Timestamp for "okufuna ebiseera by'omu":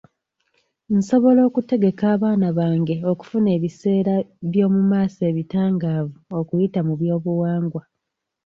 3.11-4.81